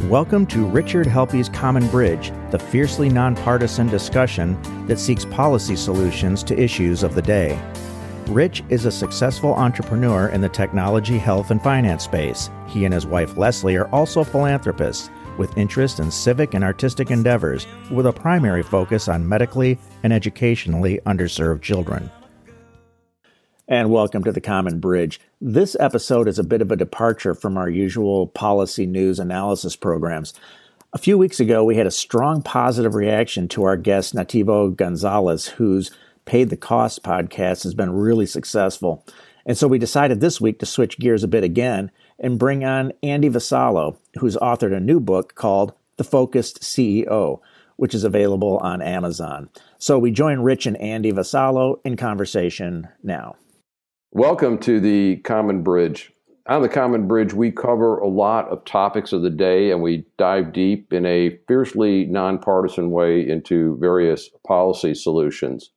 Welcome 0.00 0.46
to 0.46 0.66
Richard 0.66 1.06
Helppie's 1.06 1.48
Common 1.48 1.86
Bridge, 1.88 2.32
the 2.50 2.58
fiercely 2.58 3.08
nonpartisan 3.08 3.86
discussion 3.86 4.60
that 4.86 4.98
seeks 4.98 5.24
policy 5.24 5.76
solutions 5.76 6.42
to 6.44 6.60
issues 6.60 7.02
of 7.02 7.14
the 7.14 7.22
day. 7.22 7.60
Rich 8.26 8.64
is 8.68 8.84
a 8.84 8.90
successful 8.90 9.54
entrepreneur 9.54 10.28
in 10.28 10.40
the 10.40 10.48
technology, 10.48 11.18
health, 11.18 11.50
and 11.50 11.62
finance 11.62 12.04
space. 12.04 12.50
He 12.66 12.84
and 12.84 12.92
his 12.92 13.06
wife 13.06 13.36
Leslie 13.36 13.76
are 13.76 13.88
also 13.88 14.24
philanthropists 14.24 15.08
with 15.38 15.56
interest 15.56 16.00
in 16.00 16.10
civic 16.10 16.54
and 16.54 16.64
artistic 16.64 17.10
endeavors, 17.10 17.66
with 17.90 18.06
a 18.06 18.12
primary 18.12 18.62
focus 18.62 19.08
on 19.08 19.28
medically 19.28 19.78
and 20.02 20.12
educationally 20.12 21.00
underserved 21.06 21.62
children. 21.62 22.10
And 23.68 23.90
welcome 23.90 24.24
to 24.24 24.32
the 24.32 24.40
Common 24.40 24.80
Bridge. 24.80 25.20
This 25.44 25.76
episode 25.80 26.28
is 26.28 26.38
a 26.38 26.44
bit 26.44 26.62
of 26.62 26.70
a 26.70 26.76
departure 26.76 27.34
from 27.34 27.56
our 27.56 27.68
usual 27.68 28.28
policy 28.28 28.86
news 28.86 29.18
analysis 29.18 29.74
programs. 29.74 30.34
A 30.92 30.98
few 30.98 31.18
weeks 31.18 31.40
ago, 31.40 31.64
we 31.64 31.74
had 31.74 31.86
a 31.88 31.90
strong 31.90 32.42
positive 32.42 32.94
reaction 32.94 33.48
to 33.48 33.64
our 33.64 33.76
guest, 33.76 34.14
Nativo 34.14 34.72
Gonzalez, 34.72 35.48
whose 35.48 35.90
Paid 36.26 36.50
the 36.50 36.56
Cost 36.56 37.02
podcast 37.02 37.64
has 37.64 37.74
been 37.74 37.90
really 37.90 38.24
successful. 38.24 39.04
And 39.44 39.58
so 39.58 39.66
we 39.66 39.80
decided 39.80 40.20
this 40.20 40.40
week 40.40 40.60
to 40.60 40.64
switch 40.64 41.00
gears 41.00 41.24
a 41.24 41.28
bit 41.28 41.42
again 41.42 41.90
and 42.20 42.38
bring 42.38 42.64
on 42.64 42.92
Andy 43.02 43.28
Vassallo, 43.28 43.96
who's 44.20 44.36
authored 44.36 44.76
a 44.76 44.78
new 44.78 45.00
book 45.00 45.34
called 45.34 45.72
The 45.96 46.04
Focused 46.04 46.60
CEO, 46.60 47.40
which 47.74 47.96
is 47.96 48.04
available 48.04 48.58
on 48.58 48.80
Amazon. 48.80 49.48
So 49.76 49.98
we 49.98 50.12
join 50.12 50.38
Rich 50.38 50.66
and 50.66 50.76
Andy 50.76 51.10
Vassallo 51.10 51.80
in 51.84 51.96
conversation 51.96 52.86
now. 53.02 53.34
Welcome 54.14 54.58
to 54.58 54.78
the 54.78 55.16
Common 55.24 55.62
Bridge. 55.62 56.12
On 56.46 56.60
the 56.60 56.68
Common 56.68 57.08
Bridge, 57.08 57.32
we 57.32 57.50
cover 57.50 57.96
a 57.96 58.08
lot 58.08 58.46
of 58.48 58.62
topics 58.66 59.14
of 59.14 59.22
the 59.22 59.30
day 59.30 59.70
and 59.70 59.80
we 59.80 60.04
dive 60.18 60.52
deep 60.52 60.92
in 60.92 61.06
a 61.06 61.38
fiercely 61.48 62.04
nonpartisan 62.04 62.90
way 62.90 63.26
into 63.26 63.78
various 63.80 64.28
policy 64.46 64.94
solutions. 64.94 65.70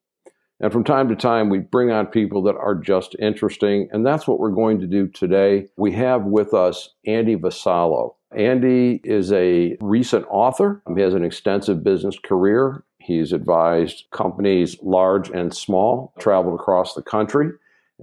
And 0.59 0.69
from 0.73 0.83
time 0.83 1.07
to 1.07 1.15
time, 1.15 1.49
we 1.49 1.59
bring 1.59 1.91
on 1.91 2.07
people 2.07 2.43
that 2.43 2.57
are 2.57 2.75
just 2.75 3.15
interesting. 3.19 3.87
And 3.93 4.05
that's 4.05 4.27
what 4.27 4.41
we're 4.41 4.49
going 4.49 4.81
to 4.81 4.87
do 4.87 5.07
today. 5.07 5.67
We 5.77 5.93
have 5.93 6.25
with 6.25 6.53
us 6.53 6.89
Andy 7.07 7.37
Vassallo. 7.37 8.15
Andy 8.35 8.99
is 9.05 9.31
a 9.31 9.77
recent 9.79 10.25
author, 10.29 10.81
he 10.93 11.01
has 11.01 11.13
an 11.13 11.23
extensive 11.23 11.85
business 11.85 12.19
career. 12.19 12.83
He's 12.97 13.31
advised 13.31 14.07
companies 14.11 14.75
large 14.81 15.29
and 15.29 15.55
small, 15.55 16.13
traveled 16.19 16.59
across 16.59 16.95
the 16.95 17.01
country. 17.01 17.51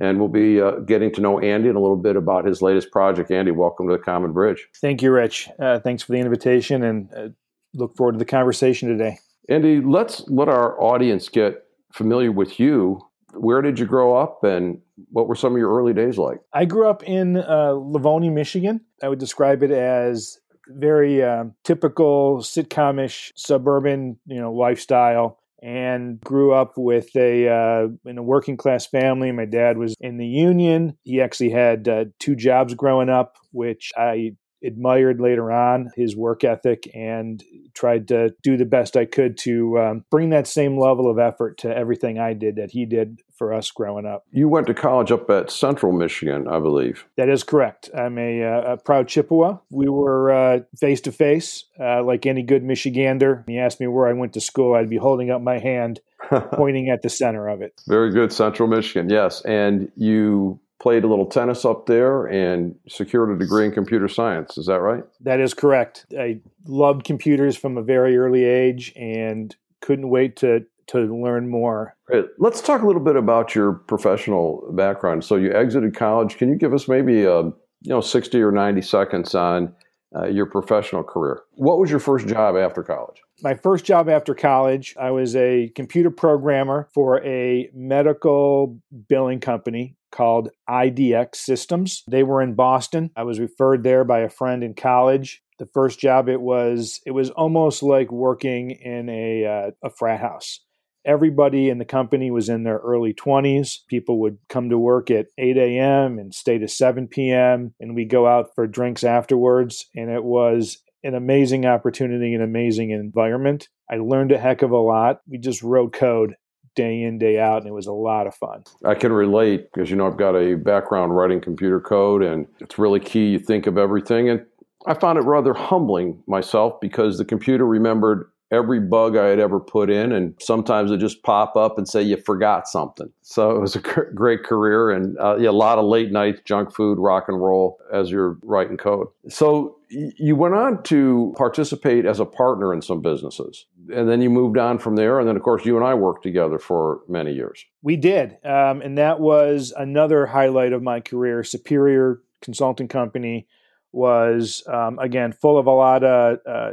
And 0.00 0.18
we'll 0.18 0.28
be 0.28 0.60
uh, 0.60 0.80
getting 0.80 1.12
to 1.12 1.20
know 1.20 1.38
Andy 1.38 1.68
and 1.68 1.76
a 1.76 1.80
little 1.80 1.96
bit 1.96 2.16
about 2.16 2.46
his 2.46 2.62
latest 2.62 2.90
project. 2.90 3.30
Andy, 3.30 3.50
welcome 3.50 3.86
to 3.88 3.92
the 3.92 4.02
Common 4.02 4.32
Bridge. 4.32 4.66
Thank 4.80 5.02
you, 5.02 5.12
Rich. 5.12 5.50
Uh, 5.58 5.80
thanks 5.80 6.02
for 6.02 6.12
the 6.12 6.18
invitation 6.18 6.82
and 6.82 7.14
uh, 7.14 7.28
look 7.74 7.96
forward 7.96 8.12
to 8.12 8.18
the 8.18 8.24
conversation 8.24 8.88
today. 8.88 9.18
Andy, 9.48 9.80
let's 9.80 10.24
let 10.28 10.48
our 10.48 10.80
audience 10.80 11.28
get 11.28 11.64
familiar 11.92 12.32
with 12.32 12.58
you. 12.58 13.00
Where 13.34 13.60
did 13.60 13.78
you 13.78 13.86
grow 13.86 14.16
up 14.16 14.44
and 14.44 14.80
what 15.10 15.26
were 15.26 15.34
some 15.34 15.52
of 15.52 15.58
your 15.58 15.74
early 15.76 15.92
days 15.92 16.18
like? 16.18 16.40
I 16.52 16.64
grew 16.64 16.88
up 16.88 17.02
in 17.02 17.38
uh, 17.38 17.72
Livonia, 17.72 18.30
Michigan. 18.30 18.82
I 19.02 19.08
would 19.08 19.18
describe 19.18 19.62
it 19.62 19.70
as 19.70 20.38
very 20.68 21.22
uh, 21.22 21.44
typical 21.64 22.38
sitcomish 22.38 23.32
suburban, 23.34 24.18
you 24.26 24.40
know, 24.40 24.52
lifestyle 24.52 25.38
and 25.62 26.20
grew 26.20 26.52
up 26.52 26.72
with 26.76 27.14
a 27.16 27.48
uh, 27.48 27.88
in 28.04 28.18
a 28.18 28.22
working 28.22 28.56
class 28.56 28.86
family. 28.86 29.30
My 29.30 29.44
dad 29.44 29.78
was 29.78 29.94
in 30.00 30.18
the 30.18 30.26
union. 30.26 30.98
He 31.04 31.20
actually 31.20 31.50
had 31.50 31.88
uh, 31.88 32.04
two 32.18 32.34
jobs 32.34 32.74
growing 32.74 33.08
up, 33.08 33.36
which 33.52 33.92
I 33.96 34.34
admired 34.64 35.20
later 35.20 35.50
on 35.50 35.90
his 35.96 36.16
work 36.16 36.44
ethic 36.44 36.90
and 36.94 37.42
tried 37.74 38.08
to 38.08 38.34
do 38.42 38.56
the 38.56 38.64
best 38.64 38.96
I 38.96 39.04
could 39.04 39.36
to 39.38 39.78
um, 39.78 40.04
bring 40.10 40.30
that 40.30 40.46
same 40.46 40.78
level 40.78 41.10
of 41.10 41.18
effort 41.18 41.58
to 41.58 41.76
everything 41.76 42.18
I 42.18 42.34
did 42.34 42.56
that 42.56 42.70
he 42.70 42.84
did 42.84 43.20
for 43.36 43.52
us 43.52 43.70
growing 43.70 44.06
up. 44.06 44.24
You 44.30 44.48
went 44.48 44.66
to 44.68 44.74
college 44.74 45.10
up 45.10 45.28
at 45.30 45.50
Central 45.50 45.92
Michigan, 45.92 46.46
I 46.46 46.60
believe. 46.60 47.06
That 47.16 47.28
is 47.28 47.42
correct. 47.42 47.90
I'm 47.96 48.18
a, 48.18 48.42
uh, 48.42 48.72
a 48.72 48.76
proud 48.76 49.08
Chippewa. 49.08 49.58
We 49.70 49.88
were 49.88 50.64
face 50.78 51.00
to 51.02 51.12
face, 51.12 51.64
like 51.78 52.26
any 52.26 52.42
good 52.42 52.62
Michigander. 52.62 53.44
He 53.48 53.58
asked 53.58 53.80
me 53.80 53.86
where 53.86 54.06
I 54.06 54.12
went 54.12 54.34
to 54.34 54.40
school. 54.40 54.74
I'd 54.74 54.90
be 54.90 54.96
holding 54.96 55.30
up 55.30 55.42
my 55.42 55.58
hand, 55.58 56.00
pointing 56.52 56.90
at 56.90 57.02
the 57.02 57.08
center 57.08 57.48
of 57.48 57.62
it. 57.62 57.80
Very 57.88 58.12
good, 58.12 58.32
Central 58.32 58.68
Michigan. 58.68 59.08
Yes, 59.08 59.42
and 59.42 59.90
you 59.96 60.60
played 60.82 61.04
a 61.04 61.06
little 61.06 61.26
tennis 61.26 61.64
up 61.64 61.86
there 61.86 62.26
and 62.26 62.74
secured 62.88 63.30
a 63.30 63.38
degree 63.38 63.64
in 63.64 63.70
computer 63.70 64.08
science. 64.08 64.58
Is 64.58 64.66
that 64.66 64.80
right? 64.80 65.04
That 65.20 65.38
is 65.38 65.54
correct. 65.54 66.06
I 66.18 66.40
loved 66.66 67.04
computers 67.04 67.56
from 67.56 67.78
a 67.78 67.82
very 67.82 68.16
early 68.16 68.44
age 68.44 68.92
and 68.96 69.54
couldn't 69.80 70.10
wait 70.10 70.36
to 70.36 70.66
to 70.88 70.98
learn 70.98 71.48
more. 71.48 71.94
Right. 72.10 72.24
Let's 72.38 72.60
talk 72.60 72.82
a 72.82 72.86
little 72.86 73.00
bit 73.00 73.14
about 73.14 73.54
your 73.54 73.72
professional 73.72 74.68
background. 74.72 75.24
So 75.24 75.36
you 75.36 75.52
exited 75.54 75.94
college. 75.94 76.36
Can 76.36 76.48
you 76.48 76.56
give 76.56 76.74
us 76.74 76.88
maybe 76.88 77.22
a 77.22 77.42
you 77.42 77.52
know 77.86 78.00
60 78.00 78.42
or 78.42 78.50
90 78.50 78.82
seconds 78.82 79.36
on 79.36 79.72
uh, 80.16 80.26
your 80.26 80.46
professional 80.46 81.04
career? 81.04 81.42
What 81.52 81.78
was 81.78 81.90
your 81.90 82.00
first 82.00 82.26
job 82.26 82.56
after 82.56 82.82
college? 82.82 83.22
My 83.40 83.54
first 83.54 83.84
job 83.84 84.08
after 84.08 84.34
college, 84.34 84.96
I 85.00 85.12
was 85.12 85.36
a 85.36 85.70
computer 85.76 86.10
programmer 86.10 86.88
for 86.92 87.24
a 87.24 87.70
medical 87.72 88.80
billing 89.08 89.38
company 89.38 89.96
called 90.12 90.50
IDX 90.68 91.36
Systems. 91.36 92.04
They 92.08 92.22
were 92.22 92.42
in 92.42 92.54
Boston. 92.54 93.10
I 93.16 93.24
was 93.24 93.40
referred 93.40 93.82
there 93.82 94.04
by 94.04 94.20
a 94.20 94.30
friend 94.30 94.62
in 94.62 94.74
college. 94.74 95.42
The 95.58 95.66
first 95.66 95.98
job 95.98 96.28
it 96.28 96.40
was 96.40 97.00
it 97.04 97.12
was 97.12 97.30
almost 97.30 97.82
like 97.82 98.12
working 98.12 98.70
in 98.70 99.08
a 99.08 99.44
uh, 99.44 99.70
a 99.82 99.90
frat 99.90 100.20
house. 100.20 100.60
Everybody 101.04 101.68
in 101.68 101.78
the 101.78 101.84
company 101.84 102.30
was 102.30 102.48
in 102.48 102.62
their 102.62 102.78
early 102.78 103.12
20s. 103.12 103.78
People 103.88 104.20
would 104.20 104.38
come 104.48 104.70
to 104.70 104.78
work 104.78 105.10
at 105.10 105.26
8 105.36 105.56
a.m. 105.56 106.18
and 106.20 106.32
stay 106.32 106.58
to 106.58 106.68
7 106.68 107.08
p.m. 107.08 107.74
and 107.80 107.96
we 107.96 108.04
go 108.04 108.28
out 108.28 108.54
for 108.54 108.68
drinks 108.68 109.02
afterwards. 109.02 109.86
And 109.96 110.10
it 110.10 110.22
was 110.22 110.78
an 111.02 111.16
amazing 111.16 111.66
opportunity, 111.66 112.34
an 112.34 112.42
amazing 112.42 112.90
environment. 112.90 113.68
I 113.90 113.96
learned 113.96 114.30
a 114.30 114.38
heck 114.38 114.62
of 114.62 114.70
a 114.70 114.76
lot. 114.76 115.20
We 115.28 115.38
just 115.38 115.62
wrote 115.62 115.92
code 115.92 116.36
day 116.74 117.02
in 117.02 117.18
day 117.18 117.38
out 117.38 117.58
and 117.58 117.66
it 117.66 117.72
was 117.72 117.86
a 117.86 117.92
lot 117.92 118.26
of 118.26 118.34
fun 118.34 118.62
i 118.84 118.94
can 118.94 119.12
relate 119.12 119.70
because 119.72 119.90
you 119.90 119.96
know 119.96 120.06
i've 120.06 120.16
got 120.16 120.34
a 120.34 120.54
background 120.54 121.14
writing 121.14 121.40
computer 121.40 121.80
code 121.80 122.22
and 122.22 122.46
it's 122.60 122.78
really 122.78 123.00
key 123.00 123.30
you 123.30 123.38
think 123.38 123.66
of 123.66 123.76
everything 123.76 124.28
and 124.28 124.44
i 124.86 124.94
found 124.94 125.18
it 125.18 125.22
rather 125.22 125.54
humbling 125.54 126.22
myself 126.26 126.80
because 126.80 127.18
the 127.18 127.24
computer 127.24 127.66
remembered 127.66 128.28
every 128.52 128.78
bug 128.78 129.16
I 129.16 129.28
had 129.28 129.40
ever 129.40 129.58
put 129.58 129.90
in, 129.90 130.12
and 130.12 130.34
sometimes 130.38 130.90
it 130.90 130.98
just 130.98 131.22
pop 131.22 131.56
up 131.56 131.78
and 131.78 131.88
say 131.88 132.02
you 132.02 132.18
forgot 132.18 132.68
something. 132.68 133.10
So 133.22 133.50
it 133.56 133.60
was 133.60 133.74
a 133.74 133.80
great 133.80 134.44
career, 134.44 134.90
and 134.90 135.18
uh, 135.18 135.36
yeah, 135.38 135.48
a 135.48 135.50
lot 135.50 135.78
of 135.78 135.86
late 135.86 136.12
nights, 136.12 136.42
junk 136.44 136.72
food, 136.72 136.98
rock 136.98 137.24
and 137.28 137.42
roll 137.42 137.78
as 137.92 138.10
you're 138.10 138.38
writing 138.42 138.76
code. 138.76 139.08
So 139.28 139.76
you 139.88 140.36
went 140.36 140.54
on 140.54 140.82
to 140.84 141.34
participate 141.36 142.04
as 142.04 142.20
a 142.20 142.24
partner 142.24 142.72
in 142.72 142.82
some 142.82 143.00
businesses, 143.00 143.66
and 143.92 144.08
then 144.08 144.20
you 144.20 144.30
moved 144.30 144.58
on 144.58 144.78
from 144.78 144.96
there. 144.96 145.18
And 145.18 145.28
then, 145.28 145.36
of 145.36 145.42
course, 145.42 145.64
you 145.64 145.76
and 145.76 145.84
I 145.84 145.94
worked 145.94 146.22
together 146.22 146.58
for 146.58 147.00
many 147.08 147.32
years. 147.32 147.64
We 147.82 147.96
did, 147.96 148.38
um, 148.44 148.82
and 148.82 148.98
that 148.98 149.20
was 149.20 149.72
another 149.76 150.26
highlight 150.26 150.72
of 150.72 150.82
my 150.82 151.00
career. 151.00 151.44
Superior 151.44 152.20
Consulting 152.40 152.88
Company 152.88 153.46
was 153.92 154.64
um, 154.66 154.98
again 154.98 155.32
full 155.32 155.58
of 155.58 155.66
a 155.66 155.70
lot 155.70 156.02
of 156.02 156.38
uh, 156.48 156.72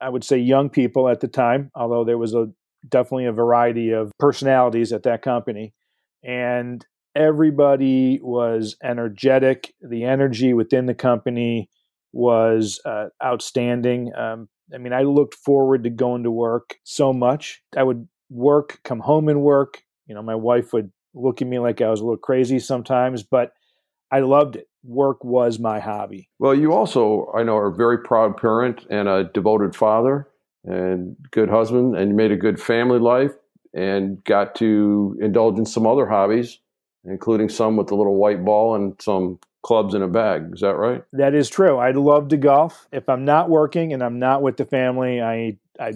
I 0.00 0.08
would 0.08 0.24
say 0.24 0.38
young 0.38 0.68
people 0.68 1.08
at 1.08 1.20
the 1.20 1.28
time, 1.28 1.70
although 1.74 2.04
there 2.04 2.18
was 2.18 2.34
a 2.34 2.48
definitely 2.88 3.26
a 3.26 3.32
variety 3.32 3.92
of 3.92 4.12
personalities 4.18 4.92
at 4.92 5.04
that 5.04 5.22
company. 5.22 5.72
And 6.22 6.84
everybody 7.14 8.18
was 8.22 8.76
energetic. 8.82 9.72
The 9.80 10.04
energy 10.04 10.52
within 10.52 10.86
the 10.86 10.94
company 10.94 11.70
was 12.12 12.80
uh, 12.84 13.06
outstanding. 13.22 14.14
Um, 14.14 14.48
I 14.72 14.78
mean, 14.78 14.92
I 14.92 15.02
looked 15.02 15.34
forward 15.34 15.84
to 15.84 15.90
going 15.90 16.22
to 16.22 16.30
work 16.30 16.76
so 16.84 17.12
much. 17.12 17.62
I 17.76 17.82
would 17.82 18.08
work, 18.30 18.80
come 18.84 19.00
home 19.00 19.28
and 19.28 19.42
work. 19.42 19.82
You 20.06 20.14
know, 20.14 20.22
my 20.22 20.34
wife 20.34 20.72
would 20.72 20.90
look 21.14 21.42
at 21.42 21.48
me 21.48 21.58
like 21.58 21.80
I 21.80 21.90
was 21.90 22.00
a 22.00 22.04
little 22.04 22.16
crazy 22.16 22.58
sometimes, 22.58 23.22
but 23.22 23.52
I 24.10 24.20
loved 24.20 24.56
it. 24.56 24.68
Work 24.82 25.24
was 25.24 25.58
my 25.58 25.80
hobby. 25.80 26.28
Well, 26.38 26.54
you 26.54 26.72
also, 26.72 27.30
I 27.34 27.42
know, 27.42 27.56
are 27.56 27.68
a 27.68 27.74
very 27.74 27.98
proud 27.98 28.36
parent 28.36 28.86
and 28.90 29.08
a 29.08 29.24
devoted 29.24 29.74
father 29.74 30.28
and 30.64 31.16
good 31.30 31.50
husband, 31.50 31.96
and 31.96 32.10
you 32.10 32.14
made 32.14 32.32
a 32.32 32.36
good 32.36 32.60
family 32.60 32.98
life 32.98 33.32
and 33.74 34.22
got 34.24 34.54
to 34.56 35.16
indulge 35.20 35.58
in 35.58 35.66
some 35.66 35.86
other 35.86 36.06
hobbies, 36.06 36.58
including 37.04 37.48
some 37.48 37.76
with 37.76 37.88
the 37.88 37.94
little 37.94 38.16
white 38.16 38.44
ball 38.44 38.74
and 38.74 39.00
some 39.00 39.38
clubs 39.62 39.94
in 39.94 40.02
a 40.02 40.08
bag. 40.08 40.50
Is 40.52 40.60
that 40.60 40.76
right? 40.76 41.02
That 41.12 41.34
is 41.34 41.48
true. 41.48 41.78
I 41.78 41.90
love 41.92 42.28
to 42.28 42.36
golf. 42.36 42.86
If 42.92 43.08
I'm 43.08 43.24
not 43.24 43.50
working 43.50 43.92
and 43.92 44.02
I'm 44.02 44.18
not 44.18 44.42
with 44.42 44.56
the 44.56 44.64
family, 44.64 45.20
I 45.20 45.58
I 45.80 45.94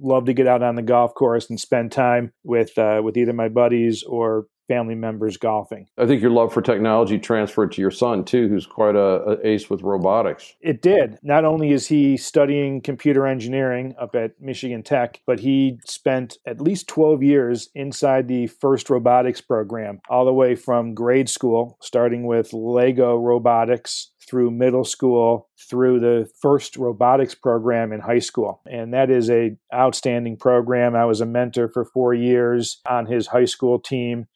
love 0.00 0.24
to 0.24 0.32
get 0.32 0.46
out 0.46 0.62
on 0.62 0.74
the 0.74 0.82
golf 0.82 1.14
course 1.14 1.50
and 1.50 1.60
spend 1.60 1.92
time 1.92 2.32
with 2.42 2.76
uh, 2.78 3.00
with 3.04 3.16
either 3.16 3.32
my 3.32 3.48
buddies 3.48 4.02
or 4.02 4.46
family 4.70 4.94
members 4.94 5.36
golfing. 5.36 5.88
I 5.98 6.06
think 6.06 6.22
your 6.22 6.30
love 6.30 6.52
for 6.52 6.62
technology 6.62 7.18
transferred 7.18 7.72
to 7.72 7.80
your 7.80 7.90
son 7.90 8.24
too, 8.24 8.46
who's 8.46 8.66
quite 8.66 8.94
a, 8.94 9.00
a, 9.40 9.44
ace 9.44 9.68
with 9.68 9.82
robotics. 9.82 10.54
It 10.60 10.80
did. 10.80 11.18
Not 11.24 11.44
only 11.44 11.72
is 11.72 11.88
he 11.88 12.16
studying 12.16 12.80
computer 12.80 13.26
engineering 13.26 13.96
up 14.00 14.14
at 14.14 14.40
Michigan 14.40 14.84
Tech, 14.84 15.22
but 15.26 15.40
he 15.40 15.80
spent 15.84 16.38
at 16.46 16.60
least 16.60 16.86
12 16.86 17.20
years 17.20 17.68
inside 17.74 18.28
the 18.28 18.46
FIRST 18.46 18.90
robotics 18.90 19.40
program, 19.40 20.00
all 20.08 20.24
the 20.24 20.32
way 20.32 20.54
from 20.54 20.94
grade 20.94 21.28
school, 21.28 21.76
starting 21.80 22.24
with 22.24 22.52
Lego 22.52 23.16
robotics 23.16 24.12
through 24.30 24.52
middle 24.52 24.84
school 24.84 25.48
through 25.58 25.98
the 25.98 26.30
FIRST 26.40 26.76
robotics 26.76 27.34
program 27.34 27.92
in 27.92 28.00
high 28.00 28.20
school 28.20 28.60
and 28.70 28.94
that 28.94 29.10
is 29.10 29.28
a 29.28 29.56
outstanding 29.74 30.36
program 30.36 30.94
i 30.94 31.04
was 31.04 31.20
a 31.20 31.26
mentor 31.26 31.68
for 31.68 31.84
four 31.84 32.14
years 32.14 32.80
on 32.88 33.06
his 33.06 33.26
high 33.26 33.44
school 33.44 33.78
team 33.78 34.26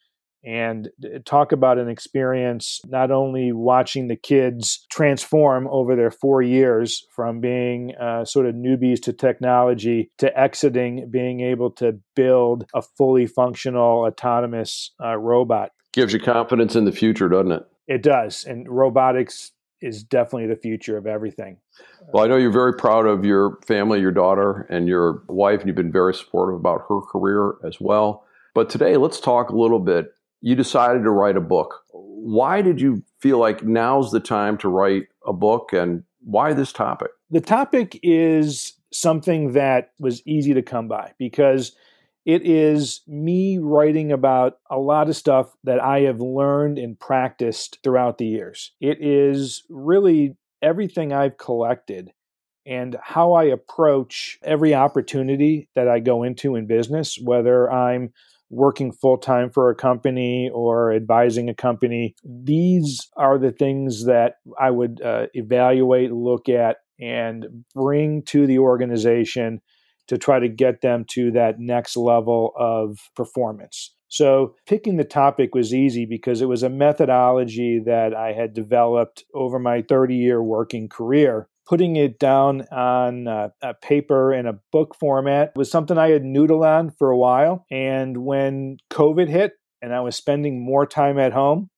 and 0.45 0.89
talk 1.25 1.51
about 1.51 1.79
an 1.79 1.89
experience 1.89 2.79
not 2.85 3.09
only 3.09 3.51
watching 3.51 4.07
the 4.07 4.15
kids 4.15 4.85
transform 4.91 5.67
over 5.69 5.95
their 5.95 6.11
four 6.11 6.41
years 6.41 7.05
from 7.15 7.39
being 7.39 7.95
uh, 7.95 8.23
sort 8.23 8.45
of 8.45 8.53
newbies 8.53 9.01
to 9.01 9.11
technology 9.11 10.11
to 10.19 10.39
exiting 10.39 11.09
being 11.09 11.41
able 11.41 11.71
to 11.71 11.99
build 12.15 12.65
a 12.75 12.81
fully 12.81 13.25
functional 13.25 14.05
autonomous 14.05 14.91
uh, 15.03 15.17
robot. 15.17 15.71
Gives 15.93 16.13
you 16.13 16.19
confidence 16.19 16.75
in 16.75 16.85
the 16.85 16.91
future 16.91 17.27
doesn't 17.27 17.51
it? 17.51 17.65
It 17.87 18.03
does 18.03 18.45
and 18.45 18.69
robotics 18.69 19.51
is 19.81 20.03
definitely 20.03 20.47
the 20.47 20.55
future 20.55 20.97
of 20.97 21.07
everything. 21.07 21.57
Well 22.13 22.23
i 22.23 22.27
know 22.27 22.37
you're 22.37 22.51
very 22.51 22.73
proud 22.73 23.07
of 23.07 23.25
your 23.25 23.57
family 23.65 23.99
your 23.99 24.11
daughter 24.11 24.67
and 24.69 24.87
your 24.87 25.23
wife 25.27 25.61
and 25.61 25.67
you've 25.67 25.75
been 25.75 25.91
very 25.91 26.13
supportive 26.13 26.59
about 26.59 26.83
her 26.87 27.01
career 27.01 27.55
as 27.65 27.81
well. 27.81 28.25
But 28.53 28.69
today 28.69 28.95
let's 28.97 29.19
talk 29.19 29.49
a 29.49 29.55
little 29.55 29.79
bit 29.79 30.13
you 30.41 30.55
decided 30.55 31.03
to 31.03 31.09
write 31.09 31.37
a 31.37 31.41
book. 31.41 31.81
Why 31.91 32.61
did 32.61 32.81
you 32.81 33.03
feel 33.19 33.39
like 33.39 33.63
now's 33.63 34.11
the 34.11 34.19
time 34.19 34.57
to 34.59 34.69
write 34.69 35.07
a 35.25 35.33
book 35.33 35.73
and 35.73 36.03
why 36.21 36.53
this 36.53 36.73
topic? 36.73 37.11
The 37.29 37.41
topic 37.41 37.99
is 38.03 38.73
something 38.91 39.53
that 39.53 39.91
was 39.99 40.25
easy 40.25 40.53
to 40.53 40.61
come 40.61 40.87
by 40.87 41.13
because 41.17 41.75
it 42.25 42.41
is 42.43 43.01
me 43.07 43.59
writing 43.59 44.11
about 44.11 44.57
a 44.69 44.79
lot 44.79 45.09
of 45.09 45.15
stuff 45.15 45.55
that 45.63 45.79
I 45.79 46.01
have 46.01 46.19
learned 46.19 46.79
and 46.79 46.99
practiced 46.99 47.79
throughout 47.83 48.17
the 48.17 48.25
years. 48.25 48.71
It 48.81 48.97
is 48.99 49.63
really 49.69 50.35
everything 50.61 51.13
I've 51.13 51.37
collected 51.37 52.11
and 52.65 52.97
how 52.99 53.33
I 53.33 53.43
approach 53.43 54.39
every 54.43 54.73
opportunity 54.73 55.69
that 55.75 55.87
I 55.87 55.99
go 55.99 56.23
into 56.23 56.55
in 56.55 56.65
business, 56.65 57.19
whether 57.21 57.71
I'm 57.71 58.11
working 58.49 58.91
full 58.91 59.17
time 59.17 59.49
for 59.49 59.69
a 59.69 59.75
company 59.75 60.49
or 60.53 60.93
advising 60.93 61.49
a 61.49 61.53
company. 61.53 62.15
These 62.23 63.09
are 63.17 63.37
the 63.37 63.51
things 63.51 64.05
that 64.05 64.35
I 64.59 64.71
would 64.71 65.01
uh, 65.01 65.27
evaluate, 65.33 66.11
look 66.11 66.49
at, 66.49 66.77
and 66.99 67.65
bring 67.73 68.23
to 68.23 68.47
the 68.47 68.59
organization 68.59 69.61
to 70.07 70.17
try 70.17 70.39
to 70.39 70.47
get 70.47 70.81
them 70.81 71.05
to 71.09 71.31
that 71.31 71.59
next 71.59 71.97
level 71.97 72.53
of 72.57 72.97
performance. 73.15 73.93
So, 74.07 74.55
picking 74.67 74.97
the 74.97 75.03
topic 75.03 75.55
was 75.55 75.73
easy 75.73 76.05
because 76.05 76.41
it 76.41 76.47
was 76.47 76.63
a 76.63 76.69
methodology 76.69 77.81
that 77.85 78.13
I 78.13 78.33
had 78.33 78.53
developed 78.53 79.25
over 79.33 79.59
my 79.59 79.81
30 79.81 80.15
year 80.15 80.41
working 80.41 80.87
career 80.87 81.49
putting 81.67 81.95
it 81.95 82.19
down 82.19 82.61
on 82.71 83.27
a, 83.27 83.51
a 83.61 83.73
paper 83.73 84.33
in 84.33 84.45
a 84.45 84.59
book 84.71 84.95
format 84.99 85.53
was 85.55 85.71
something 85.71 85.97
I 85.97 86.09
had 86.09 86.23
noodled 86.23 86.65
on 86.65 86.91
for 86.91 87.09
a 87.09 87.17
while. 87.17 87.65
And 87.71 88.17
when 88.17 88.77
COVID 88.91 89.27
hit 89.27 89.53
and 89.81 89.93
I 89.93 90.01
was 90.01 90.15
spending 90.15 90.63
more 90.63 90.85
time 90.85 91.17
at 91.19 91.33
home, 91.33 91.69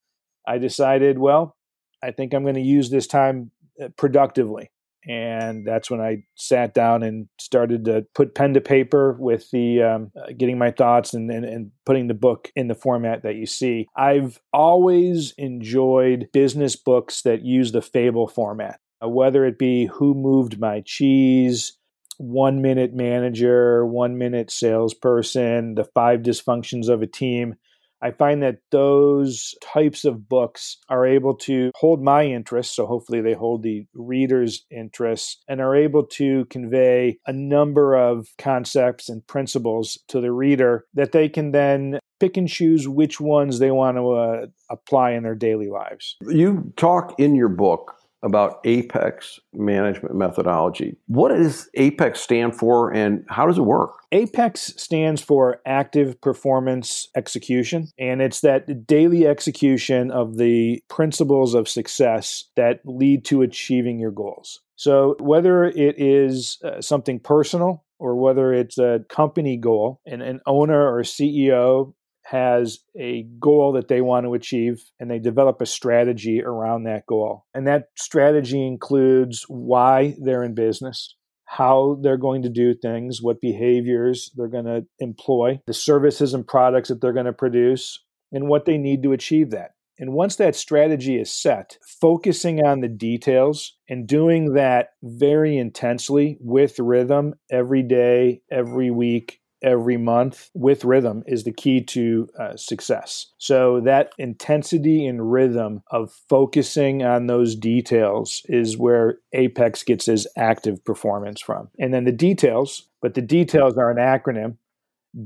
I 0.48 0.58
decided, 0.58 1.20
well, 1.20 1.56
I 2.04 2.12
think 2.12 2.34
I'm 2.34 2.44
going 2.44 2.56
to 2.56 2.62
use 2.62 2.90
this 2.90 3.08
time 3.08 3.52
uh, 3.82 3.90
productively. 3.98 4.70
And 5.10 5.66
that's 5.66 5.90
when 5.90 6.02
I 6.02 6.24
sat 6.36 6.74
down 6.74 7.02
and 7.02 7.28
started 7.40 7.86
to 7.86 8.06
put 8.14 8.36
pen 8.36 8.54
to 8.56 8.62
paper 8.62 9.16
with 9.18 9.50
the 9.52 9.82
um, 9.82 10.12
uh, 10.18 10.34
getting 10.38 10.58
my 10.58 10.72
thoughts 10.72 11.14
and, 11.14 11.32
and, 11.32 11.46
and 11.46 11.72
putting 11.86 12.08
the 12.08 12.14
book 12.14 12.52
in 12.58 12.68
the 12.68 12.76
format 12.76 13.24
that 13.24 13.36
you 13.36 13.46
see. 13.46 13.88
I've 13.96 14.42
always 14.52 15.34
enjoyed 15.38 16.28
business 16.34 16.76
books 16.76 17.22
that 17.22 17.44
use 17.44 17.72
the 17.72 17.82
fable 17.82 18.28
format. 18.28 18.82
Uh, 19.04 19.10
whether 19.10 19.46
it 19.46 19.60
be 19.60 19.86
who 19.86 20.14
moved 20.14 20.60
my 20.60 20.82
cheese, 20.86 21.78
one 22.18 22.62
minute 22.62 22.94
manager, 22.94 23.86
one 23.86 24.18
minute 24.18 24.52
salesperson, 24.52 25.76
the 25.76 25.84
five 25.84 26.22
dysfunctions 26.22 26.90
of 26.90 27.02
a 27.02 27.08
team. 27.08 27.56
I 28.00 28.12
find 28.12 28.44
that 28.44 28.60
those 28.70 29.56
types 29.62 30.06
of 30.06 30.30
books 30.30 30.78
are 30.88 31.06
able 31.06 31.36
to 31.38 31.72
hold 31.74 32.04
my 32.04 32.26
interest, 32.26 32.76
so 32.76 32.86
hopefully 32.86 33.22
they 33.22 33.34
hold 33.34 33.64
the 33.64 33.88
reader's 33.96 34.66
interest, 34.70 35.44
and 35.48 35.60
are 35.60 35.76
able 35.76 36.06
to 36.06 36.46
convey 36.46 37.18
a 37.26 37.34
number 37.34 37.96
of 37.96 38.28
concepts 38.38 39.10
and 39.10 39.26
principles 39.26 39.98
to 40.10 40.22
the 40.22 40.32
reader 40.32 40.86
that 40.94 41.12
they 41.12 41.28
can 41.28 41.52
then 41.52 42.00
pick 42.20 42.38
and 42.38 42.48
choose 42.48 42.88
which 42.88 43.20
ones 43.20 43.58
they 43.58 43.72
want 43.72 43.98
to 43.98 44.12
uh, 44.12 44.46
apply 44.70 45.12
in 45.12 45.24
their 45.24 45.36
daily 45.36 45.70
lives. 45.70 46.18
You 46.22 46.72
talk 46.78 47.20
in 47.20 47.34
your 47.34 47.50
book 47.50 47.96
about 48.28 48.60
APEX 48.64 49.40
management 49.54 50.16
methodology. 50.16 50.98
What 51.08 51.30
does 51.30 51.70
APEX 51.74 52.22
stand 52.22 52.56
for 52.56 52.94
and 52.94 53.26
how 53.30 53.48
does 53.48 53.58
it 53.58 53.64
work? 53.64 54.04
APEX 54.12 54.74
stands 54.78 55.22
for 55.22 55.62
Active 55.66 56.20
Performance 56.22 57.10
Execution, 57.16 57.90
and 57.98 58.22
it's 58.22 58.42
that 58.42 58.86
daily 58.86 59.26
execution 59.26 60.12
of 60.12 60.38
the 60.38 60.82
principles 60.90 61.54
of 61.54 61.68
success 61.68 62.46
that 62.56 62.82
lead 62.86 63.26
to 63.26 63.42
achieving 63.42 64.00
your 64.00 64.12
goals. 64.12 64.62
So, 64.76 65.16
whether 65.20 65.66
it 65.66 66.00
is 66.00 66.60
uh, 66.64 66.82
something 66.82 67.20
personal 67.20 67.84
or 68.00 68.16
whether 68.16 68.54
it's 68.54 68.78
a 68.78 69.04
company 69.10 69.58
goal, 69.58 70.02
and 70.06 70.22
an 70.22 70.40
owner 70.46 70.94
or 70.94 71.02
CEO 71.02 71.94
has 72.30 72.80
a 73.00 73.24
goal 73.40 73.72
that 73.72 73.88
they 73.88 74.02
want 74.02 74.26
to 74.26 74.34
achieve 74.34 74.84
and 75.00 75.10
they 75.10 75.20
develop 75.20 75.62
a 75.62 75.66
strategy 75.66 76.44
around 76.44 76.84
that 76.84 77.06
goal. 77.06 77.46
And 77.54 77.66
that 77.68 77.86
strategy 77.96 78.66
includes 78.66 79.46
why 79.48 80.16
they're 80.22 80.44
in 80.44 80.54
business, 80.54 81.16
how 81.46 81.98
they're 82.02 82.18
going 82.18 82.42
to 82.42 82.50
do 82.50 82.74
things, 82.74 83.22
what 83.22 83.40
behaviors 83.40 84.30
they're 84.36 84.50
going 84.50 84.66
to 84.66 84.86
employ, 85.00 85.62
the 85.68 85.74
services 85.74 86.34
and 86.34 86.46
products 86.46 86.90
that 86.90 87.00
they're 87.00 87.14
going 87.14 87.28
to 87.28 87.34
produce, 87.34 88.04
and 88.34 88.50
what 88.50 88.66
they 88.66 88.78
need 88.78 89.04
to 89.04 89.14
achieve 89.14 89.52
that. 89.52 89.72
And 89.98 90.12
once 90.12 90.36
that 90.36 90.56
strategy 90.56 91.20
is 91.20 91.32
set, 91.32 91.78
focusing 92.02 92.64
on 92.64 92.82
the 92.82 92.90
details 92.90 93.78
and 93.90 94.06
doing 94.06 94.54
that 94.54 94.90
very 95.02 95.58
intensely 95.58 96.38
with 96.42 96.78
rhythm 96.78 97.36
every 97.50 97.84
day, 97.84 98.42
every 98.52 98.92
week, 98.92 99.40
every 99.62 99.98
month 99.98 100.50
with 100.54 100.86
rhythm 100.86 101.24
is 101.28 101.44
the 101.44 101.52
key 101.52 101.82
to 101.82 102.28
uh, 102.40 102.56
success. 102.56 103.28
So, 103.38 103.82
that 103.82 104.12
intensity 104.18 105.06
and 105.06 105.32
rhythm 105.32 105.84
of 105.92 106.12
focusing 106.30 107.04
on 107.04 107.28
those 107.28 107.56
details 107.56 108.42
is 108.46 108.78
where 108.78 109.20
Apex 109.34 109.84
gets 109.84 110.06
his 110.06 110.28
active 110.38 110.84
performance 110.86 111.42
from. 111.42 111.70
And 111.80 111.94
then 111.94 112.06
the 112.06 112.12
details, 112.12 112.88
but 113.02 113.14
the 113.14 113.22
details 113.22 113.78
are 113.78 113.92
an 113.92 113.98
acronym. 113.98 114.58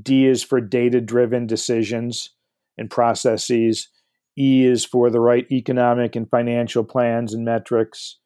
D 0.02 0.26
is 0.26 0.42
for 0.42 0.60
data 0.60 1.00
driven 1.00 1.46
decisions 1.46 2.30
and 2.78 2.90
processes. 2.90 3.88
E 4.38 4.64
is 4.64 4.84
for 4.84 5.10
the 5.10 5.20
right 5.20 5.46
economic 5.50 6.16
and 6.16 6.28
financial 6.30 6.84
plans 6.84 7.34
and 7.34 7.44
metrics. 7.44 8.16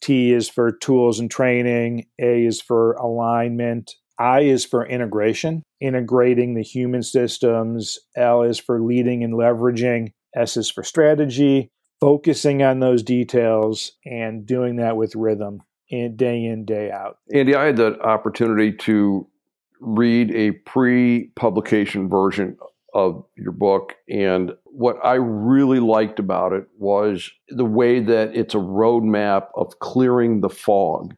T 0.00 0.32
is 0.32 0.48
for 0.48 0.72
tools 0.72 1.20
and 1.20 1.30
training. 1.30 2.06
A 2.20 2.44
is 2.44 2.60
for 2.60 2.94
alignment. 2.94 3.94
I 4.18 4.40
is 4.40 4.64
for 4.64 4.86
integration, 4.86 5.62
integrating 5.80 6.54
the 6.54 6.62
human 6.62 7.02
systems. 7.02 7.98
L 8.16 8.42
is 8.42 8.58
for 8.58 8.80
leading 8.80 9.24
and 9.24 9.34
leveraging. 9.34 10.12
S 10.34 10.56
is 10.56 10.70
for 10.70 10.82
strategy, 10.82 11.70
focusing 12.00 12.62
on 12.62 12.80
those 12.80 13.02
details 13.02 13.92
and 14.04 14.46
doing 14.46 14.76
that 14.76 14.96
with 14.96 15.14
rhythm 15.14 15.62
in, 15.88 16.16
day 16.16 16.44
in, 16.44 16.64
day 16.64 16.90
out. 16.90 17.18
Andy, 17.32 17.54
I 17.54 17.66
had 17.66 17.76
the 17.76 18.00
opportunity 18.00 18.72
to 18.72 19.26
read 19.80 20.30
a 20.32 20.52
pre 20.52 21.30
publication 21.36 22.08
version 22.08 22.56
of 22.94 23.24
your 23.36 23.52
book. 23.52 23.94
And 24.08 24.52
what 24.64 24.96
I 25.04 25.14
really 25.14 25.80
liked 25.80 26.18
about 26.18 26.52
it 26.52 26.66
was 26.78 27.30
the 27.48 27.64
way 27.64 28.00
that 28.00 28.34
it's 28.36 28.54
a 28.54 28.58
roadmap 28.58 29.48
of 29.56 29.78
clearing 29.80 30.40
the 30.40 30.48
fog 30.48 31.14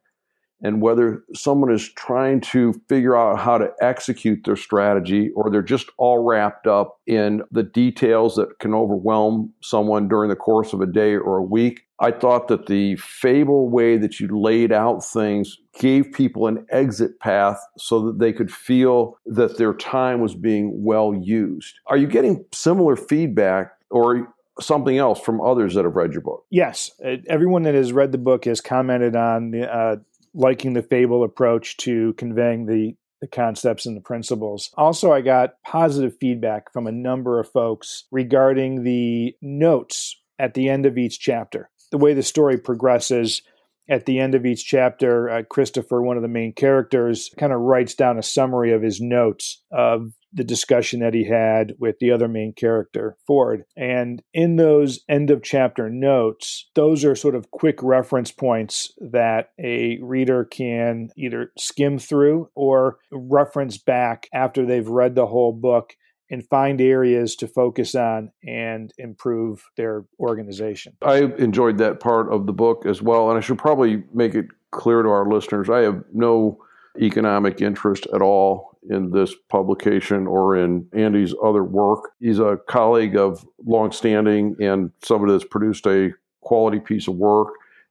and 0.62 0.80
whether 0.80 1.24
someone 1.34 1.72
is 1.72 1.92
trying 1.94 2.40
to 2.40 2.72
figure 2.88 3.16
out 3.16 3.38
how 3.38 3.58
to 3.58 3.70
execute 3.80 4.44
their 4.44 4.56
strategy 4.56 5.30
or 5.36 5.50
they're 5.50 5.62
just 5.62 5.90
all 5.98 6.24
wrapped 6.24 6.66
up 6.66 6.98
in 7.06 7.42
the 7.50 7.62
details 7.62 8.36
that 8.36 8.58
can 8.58 8.74
overwhelm 8.74 9.52
someone 9.62 10.08
during 10.08 10.30
the 10.30 10.36
course 10.36 10.72
of 10.72 10.80
a 10.80 10.86
day 10.86 11.14
or 11.14 11.36
a 11.36 11.42
week, 11.42 11.82
I 11.98 12.10
thought 12.10 12.48
that 12.48 12.66
the 12.66 12.96
fable 12.96 13.68
way 13.68 13.96
that 13.96 14.20
you 14.20 14.28
laid 14.38 14.72
out 14.72 15.04
things 15.04 15.58
gave 15.78 16.12
people 16.12 16.46
an 16.46 16.66
exit 16.70 17.18
path 17.20 17.58
so 17.78 18.04
that 18.06 18.18
they 18.18 18.32
could 18.32 18.50
feel 18.50 19.18
that 19.26 19.56
their 19.56 19.74
time 19.74 20.20
was 20.20 20.34
being 20.34 20.84
well 20.84 21.14
used. 21.14 21.74
Are 21.86 21.96
you 21.96 22.06
getting 22.06 22.44
similar 22.52 22.96
feedback 22.96 23.72
or 23.90 24.34
something 24.60 24.98
else 24.98 25.20
from 25.20 25.40
others 25.40 25.74
that 25.74 25.84
have 25.84 25.96
read 25.96 26.12
your 26.12 26.22
book? 26.22 26.44
Yes. 26.50 26.90
Everyone 27.28 27.62
that 27.64 27.74
has 27.74 27.92
read 27.92 28.12
the 28.12 28.18
book 28.18 28.44
has 28.44 28.60
commented 28.60 29.16
on 29.16 29.54
uh, 29.54 29.96
liking 30.36 30.74
the 30.74 30.82
fable 30.82 31.24
approach 31.24 31.76
to 31.78 32.12
conveying 32.14 32.66
the 32.66 32.94
the 33.22 33.26
concepts 33.26 33.86
and 33.86 33.96
the 33.96 34.02
principles. 34.02 34.70
Also, 34.76 35.10
I 35.10 35.22
got 35.22 35.54
positive 35.64 36.14
feedback 36.20 36.70
from 36.70 36.86
a 36.86 36.92
number 36.92 37.40
of 37.40 37.50
folks 37.50 38.04
regarding 38.10 38.84
the 38.84 39.34
notes 39.40 40.20
at 40.38 40.52
the 40.52 40.68
end 40.68 40.84
of 40.84 40.98
each 40.98 41.18
chapter 41.18 41.70
the 41.90 41.98
way 41.98 42.14
the 42.14 42.22
story 42.22 42.58
progresses 42.58 43.42
at 43.88 44.06
the 44.06 44.18
end 44.18 44.34
of 44.34 44.44
each 44.44 44.66
chapter, 44.66 45.30
uh, 45.30 45.42
Christopher, 45.48 46.02
one 46.02 46.16
of 46.16 46.22
the 46.22 46.28
main 46.28 46.52
characters, 46.52 47.30
kind 47.38 47.52
of 47.52 47.60
writes 47.60 47.94
down 47.94 48.18
a 48.18 48.22
summary 48.22 48.72
of 48.72 48.82
his 48.82 49.00
notes 49.00 49.62
of 49.70 50.12
the 50.36 50.44
discussion 50.44 51.00
that 51.00 51.14
he 51.14 51.24
had 51.24 51.74
with 51.78 51.98
the 51.98 52.12
other 52.12 52.28
main 52.28 52.52
character, 52.52 53.16
Ford. 53.26 53.64
And 53.76 54.22
in 54.34 54.56
those 54.56 55.00
end 55.08 55.30
of 55.30 55.42
chapter 55.42 55.88
notes, 55.88 56.68
those 56.74 57.04
are 57.04 57.16
sort 57.16 57.34
of 57.34 57.50
quick 57.50 57.82
reference 57.82 58.30
points 58.30 58.92
that 59.00 59.50
a 59.58 59.98
reader 60.02 60.44
can 60.44 61.08
either 61.16 61.52
skim 61.58 61.98
through 61.98 62.50
or 62.54 62.98
reference 63.10 63.78
back 63.78 64.28
after 64.32 64.64
they've 64.64 64.86
read 64.86 65.14
the 65.14 65.26
whole 65.26 65.52
book 65.52 65.94
and 66.30 66.46
find 66.48 66.80
areas 66.80 67.36
to 67.36 67.46
focus 67.46 67.94
on 67.94 68.30
and 68.44 68.92
improve 68.98 69.62
their 69.76 70.04
organization. 70.18 70.96
I 71.02 71.18
enjoyed 71.38 71.78
that 71.78 72.00
part 72.00 72.32
of 72.32 72.46
the 72.46 72.52
book 72.52 72.84
as 72.84 73.00
well. 73.00 73.30
And 73.30 73.38
I 73.38 73.40
should 73.40 73.58
probably 73.58 74.02
make 74.12 74.34
it 74.34 74.46
clear 74.72 75.02
to 75.02 75.08
our 75.08 75.26
listeners 75.26 75.70
I 75.70 75.82
have 75.82 76.02
no 76.12 76.58
economic 77.00 77.60
interest 77.60 78.06
at 78.14 78.22
all 78.22 78.75
in 78.90 79.10
this 79.10 79.34
publication 79.48 80.26
or 80.26 80.56
in 80.56 80.86
Andy's 80.92 81.34
other 81.44 81.64
work. 81.64 82.10
He's 82.20 82.38
a 82.38 82.58
colleague 82.68 83.16
of 83.16 83.46
longstanding 83.64 84.56
and 84.60 84.90
somebody 85.02 85.32
that's 85.32 85.44
produced 85.44 85.86
a 85.86 86.12
quality 86.40 86.80
piece 86.80 87.08
of 87.08 87.16
work. 87.16 87.48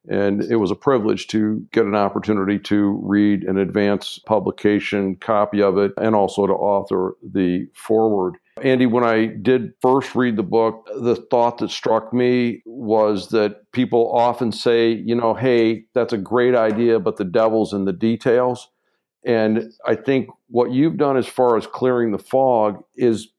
And 0.08 0.44
it 0.44 0.58
was 0.58 0.70
a 0.70 0.75
privilege 0.75 1.28
to 1.28 1.66
get 1.72 1.86
an 1.86 1.96
opportunity 1.96 2.60
to 2.60 3.00
read 3.02 3.44
an 3.44 3.58
advance 3.58 4.20
publication 4.20 5.16
copy 5.16 5.62
of 5.62 5.78
it 5.80 5.94
and 5.98 6.16
also 6.16 6.46
to 6.46 6.54
author 6.54 7.16
the 7.24 7.68
foreword. 7.74 8.38
Andy, 8.62 8.86
when 8.86 9.04
I 9.04 9.25
did 9.25 9.74
first 9.82 10.16
read 10.16 10.38
the 10.38 10.44
book, 10.44 10.88
the 10.96 11.16
thought 11.16 11.58
that 11.58 11.72
struck 11.72 12.14
me 12.14 12.62
was 12.66 13.30
that 13.30 13.70
people 13.74 14.12
often 14.14 14.52
say, 14.52 14.92
you 14.92 15.16
know, 15.16 15.34
hey, 15.34 15.86
that's 15.94 16.14
a 16.14 16.18
great 16.18 16.56
idea, 16.56 17.00
but 17.00 17.18
the 17.18 17.25
devil's 17.25 17.74
in 17.74 17.84
the 17.84 17.92
details. 17.92 18.70
And 19.25 19.74
I 19.86 19.96
think 19.96 20.29
what 20.48 20.72
you've 20.72 20.98
done 20.98 21.17
as 21.17 21.27
far 21.27 21.58
as 21.58 21.65
clearing 21.65 22.12
the 22.12 22.20
fog 22.20 22.84
is 22.96 23.29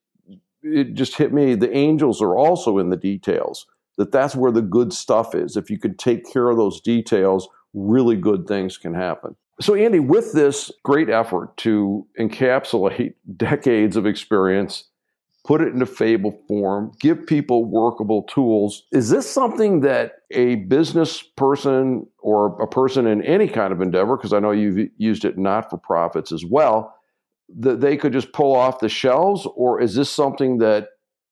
it 0.62 0.94
just 0.94 1.16
hit 1.16 1.32
me. 1.32 1.54
The 1.54 1.74
angels 1.74 2.20
are 2.20 2.36
also 2.36 2.78
in 2.78 2.90
the 2.90 2.96
details 2.96 3.66
that 3.96 4.12
that's 4.12 4.34
where 4.36 4.52
the 4.52 4.62
good 4.62 4.92
stuff 4.92 5.34
is. 5.34 5.56
If 5.56 5.70
you 5.70 5.78
can 5.78 5.96
take 5.96 6.30
care 6.30 6.50
of 6.50 6.56
those 6.56 6.80
details, 6.80 7.48
really 7.72 8.16
good 8.16 8.46
things 8.46 8.76
can 8.76 8.94
happen. 8.94 9.36
So, 9.60 9.74
Andy, 9.74 10.00
with 10.00 10.32
this 10.32 10.70
great 10.82 11.08
effort 11.08 11.56
to 11.58 12.06
encapsulate 12.18 13.14
decades 13.36 13.96
of 13.96 14.06
experience, 14.06 14.84
put 15.46 15.60
it 15.60 15.68
into 15.68 15.86
fable 15.86 16.36
form, 16.48 16.90
give 16.98 17.24
people 17.26 17.64
workable 17.64 18.24
tools, 18.24 18.82
is 18.92 19.10
this 19.10 19.30
something 19.30 19.80
that 19.80 20.12
a 20.32 20.56
business 20.56 21.22
person 21.22 22.06
or 22.18 22.60
a 22.60 22.66
person 22.66 23.06
in 23.06 23.22
any 23.22 23.46
kind 23.46 23.72
of 23.72 23.80
endeavor, 23.80 24.16
because 24.16 24.32
I 24.32 24.40
know 24.40 24.50
you've 24.50 24.90
used 24.96 25.24
it 25.24 25.38
not 25.38 25.70
for 25.70 25.78
profits 25.78 26.32
as 26.32 26.44
well, 26.44 26.92
that 27.58 27.80
they 27.80 27.96
could 27.96 28.12
just 28.12 28.32
pull 28.32 28.56
off 28.56 28.80
the 28.80 28.88
shelves? 28.88 29.46
Or 29.54 29.80
is 29.80 29.94
this 29.94 30.10
something 30.10 30.58
that 30.58 30.88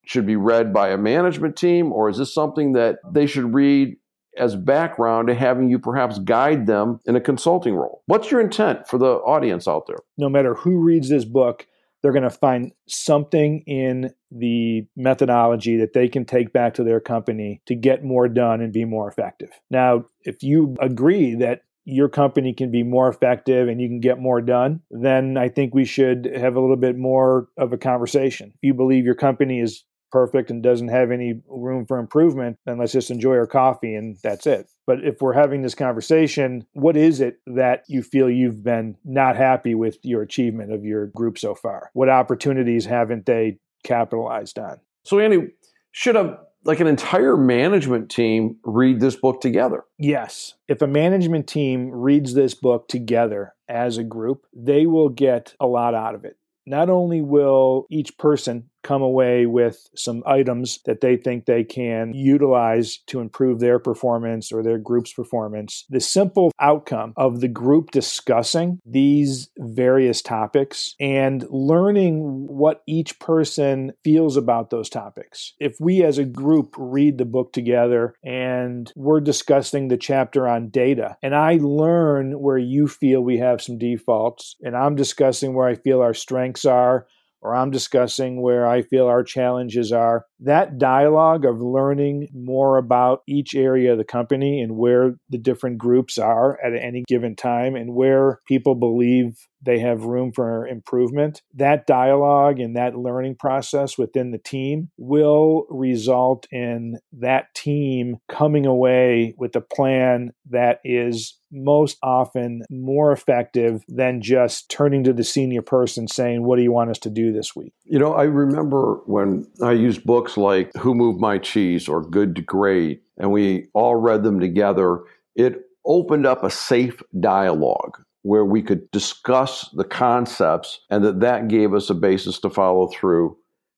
should 0.06 0.26
be 0.26 0.36
read 0.36 0.72
by 0.72 0.90
a 0.90 0.98
management 0.98 1.56
team, 1.56 1.92
or 1.92 2.08
is 2.08 2.18
this 2.18 2.32
something 2.32 2.72
that 2.72 2.98
they 3.10 3.26
should 3.26 3.52
read 3.52 3.96
as 4.38 4.54
background 4.54 5.28
to 5.28 5.34
having 5.34 5.70
you 5.70 5.78
perhaps 5.78 6.18
guide 6.20 6.66
them 6.66 7.00
in 7.06 7.16
a 7.16 7.20
consulting 7.20 7.74
role? 7.74 8.02
What's 8.06 8.30
your 8.30 8.40
intent 8.40 8.86
for 8.86 8.98
the 8.98 9.14
audience 9.14 9.66
out 9.66 9.86
there? 9.86 9.98
No 10.18 10.28
matter 10.28 10.54
who 10.54 10.78
reads 10.78 11.08
this 11.08 11.24
book, 11.24 11.66
they're 12.04 12.12
going 12.12 12.22
to 12.22 12.28
find 12.28 12.70
something 12.86 13.64
in 13.66 14.12
the 14.30 14.86
methodology 14.94 15.78
that 15.78 15.94
they 15.94 16.06
can 16.06 16.26
take 16.26 16.52
back 16.52 16.74
to 16.74 16.84
their 16.84 17.00
company 17.00 17.62
to 17.64 17.74
get 17.74 18.04
more 18.04 18.28
done 18.28 18.60
and 18.60 18.74
be 18.74 18.84
more 18.84 19.08
effective. 19.08 19.48
Now, 19.70 20.04
if 20.20 20.42
you 20.42 20.76
agree 20.82 21.34
that 21.36 21.62
your 21.86 22.10
company 22.10 22.52
can 22.52 22.70
be 22.70 22.82
more 22.82 23.08
effective 23.08 23.68
and 23.68 23.80
you 23.80 23.88
can 23.88 24.00
get 24.00 24.18
more 24.18 24.42
done, 24.42 24.82
then 24.90 25.38
I 25.38 25.48
think 25.48 25.74
we 25.74 25.86
should 25.86 26.30
have 26.36 26.56
a 26.56 26.60
little 26.60 26.76
bit 26.76 26.98
more 26.98 27.48
of 27.56 27.72
a 27.72 27.78
conversation. 27.78 28.52
If 28.54 28.58
you 28.60 28.74
believe 28.74 29.06
your 29.06 29.14
company 29.14 29.60
is 29.60 29.82
perfect 30.14 30.48
and 30.48 30.62
doesn't 30.62 30.88
have 30.88 31.10
any 31.10 31.40
room 31.48 31.84
for 31.84 31.98
improvement, 31.98 32.56
then 32.66 32.78
let's 32.78 32.92
just 32.92 33.10
enjoy 33.10 33.34
our 33.34 33.48
coffee 33.48 33.96
and 33.96 34.16
that's 34.22 34.46
it. 34.46 34.68
But 34.86 35.02
if 35.02 35.20
we're 35.20 35.32
having 35.32 35.62
this 35.62 35.74
conversation, 35.74 36.64
what 36.72 36.96
is 36.96 37.20
it 37.20 37.40
that 37.48 37.82
you 37.88 38.00
feel 38.00 38.30
you've 38.30 38.62
been 38.62 38.96
not 39.04 39.34
happy 39.34 39.74
with 39.74 39.98
your 40.02 40.22
achievement 40.22 40.72
of 40.72 40.84
your 40.84 41.08
group 41.08 41.36
so 41.36 41.56
far? 41.56 41.90
What 41.94 42.08
opportunities 42.08 42.84
haven't 42.84 43.26
they 43.26 43.58
capitalized 43.82 44.56
on? 44.56 44.78
So, 45.02 45.18
Andy, 45.18 45.48
should 45.90 46.14
a 46.14 46.38
like 46.62 46.78
an 46.78 46.86
entire 46.86 47.36
management 47.36 48.08
team 48.08 48.58
read 48.62 49.00
this 49.00 49.16
book 49.16 49.40
together? 49.40 49.82
Yes. 49.98 50.54
If 50.68 50.80
a 50.80 50.86
management 50.86 51.48
team 51.48 51.90
reads 51.90 52.34
this 52.34 52.54
book 52.54 52.86
together 52.86 53.52
as 53.68 53.98
a 53.98 54.04
group, 54.04 54.46
they 54.54 54.86
will 54.86 55.08
get 55.08 55.54
a 55.58 55.66
lot 55.66 55.96
out 55.96 56.14
of 56.14 56.24
it. 56.24 56.38
Not 56.66 56.88
only 56.88 57.20
will 57.20 57.86
each 57.90 58.16
person 58.16 58.70
come 58.84 59.02
away 59.02 59.46
with 59.46 59.88
some 59.96 60.22
items 60.26 60.78
that 60.84 61.00
they 61.00 61.16
think 61.16 61.46
they 61.46 61.64
can 61.64 62.12
utilize 62.14 62.98
to 63.06 63.20
improve 63.20 63.58
their 63.58 63.78
performance 63.78 64.52
or 64.52 64.62
their 64.62 64.78
group's 64.78 65.12
performance. 65.12 65.84
The 65.90 66.00
simple 66.00 66.52
outcome 66.60 67.14
of 67.16 67.40
the 67.40 67.48
group 67.48 67.90
discussing 67.90 68.80
these 68.86 69.48
various 69.58 70.22
topics 70.22 70.94
and 71.00 71.44
learning 71.50 72.46
what 72.46 72.82
each 72.86 73.18
person 73.18 73.92
feels 74.04 74.36
about 74.36 74.70
those 74.70 74.88
topics. 74.88 75.54
If 75.58 75.76
we 75.80 76.04
as 76.04 76.18
a 76.18 76.24
group 76.24 76.74
read 76.78 77.18
the 77.18 77.24
book 77.24 77.52
together 77.52 78.14
and 78.22 78.92
we're 78.94 79.20
discussing 79.20 79.88
the 79.88 79.96
chapter 79.96 80.46
on 80.46 80.68
data, 80.68 81.16
and 81.22 81.34
I 81.34 81.58
learn 81.60 82.38
where 82.38 82.58
you 82.58 82.86
feel 82.86 83.22
we 83.22 83.38
have 83.38 83.62
some 83.62 83.78
defaults, 83.78 84.56
and 84.62 84.76
I'm 84.76 84.94
discussing 84.94 85.54
where 85.54 85.66
I 85.66 85.74
feel 85.74 86.02
our 86.02 86.14
strengths 86.14 86.66
are 86.66 87.06
or 87.44 87.54
I'm 87.54 87.70
discussing 87.70 88.42
where 88.42 88.66
I 88.66 88.82
feel 88.82 89.06
our 89.06 89.22
challenges 89.24 89.92
are. 89.92 90.26
That 90.44 90.78
dialogue 90.78 91.46
of 91.46 91.60
learning 91.60 92.28
more 92.34 92.76
about 92.76 93.22
each 93.26 93.54
area 93.54 93.92
of 93.92 93.98
the 93.98 94.04
company 94.04 94.60
and 94.60 94.76
where 94.76 95.14
the 95.30 95.38
different 95.38 95.78
groups 95.78 96.18
are 96.18 96.58
at 96.62 96.74
any 96.74 97.04
given 97.08 97.34
time 97.34 97.76
and 97.76 97.94
where 97.94 98.40
people 98.46 98.74
believe 98.74 99.38
they 99.64 99.78
have 99.78 100.04
room 100.04 100.32
for 100.32 100.66
improvement. 100.66 101.42
That 101.54 101.86
dialogue 101.86 102.60
and 102.60 102.76
that 102.76 102.96
learning 102.96 103.36
process 103.36 103.96
within 103.96 104.30
the 104.30 104.38
team 104.38 104.90
will 104.98 105.66
result 105.70 106.46
in 106.50 106.98
that 107.12 107.54
team 107.54 108.18
coming 108.28 108.66
away 108.66 109.34
with 109.38 109.56
a 109.56 109.60
plan 109.60 110.32
that 110.50 110.80
is 110.84 111.38
most 111.50 111.96
often 112.02 112.62
more 112.68 113.12
effective 113.12 113.82
than 113.86 114.20
just 114.20 114.68
turning 114.68 115.04
to 115.04 115.12
the 115.12 115.22
senior 115.22 115.62
person 115.62 116.08
saying, 116.08 116.44
What 116.44 116.56
do 116.56 116.62
you 116.62 116.72
want 116.72 116.90
us 116.90 116.98
to 117.00 117.10
do 117.10 117.32
this 117.32 117.54
week? 117.54 117.72
You 117.84 117.98
know, 117.98 118.12
I 118.12 118.24
remember 118.24 119.00
when 119.06 119.46
I 119.62 119.72
used 119.72 120.04
books 120.04 120.33
like 120.36 120.70
Who 120.76 120.94
Moved 120.94 121.20
My 121.20 121.38
Cheese 121.38 121.88
or 121.88 122.02
Good 122.02 122.36
to 122.36 122.42
Great, 122.42 123.02
and 123.18 123.32
we 123.32 123.68
all 123.74 123.96
read 123.96 124.22
them 124.22 124.40
together. 124.40 125.00
It 125.34 125.62
opened 125.84 126.26
up 126.26 126.44
a 126.44 126.50
safe 126.50 127.02
dialogue 127.20 127.98
where 128.22 128.44
we 128.44 128.62
could 128.62 128.90
discuss 128.90 129.68
the 129.74 129.84
concepts 129.84 130.80
and 130.90 131.04
that 131.04 131.20
that 131.20 131.48
gave 131.48 131.74
us 131.74 131.90
a 131.90 131.94
basis 131.94 132.38
to 132.40 132.48
follow 132.48 132.88
through. 132.88 133.36